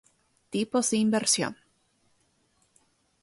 [0.53, 1.53] Tipos de inversión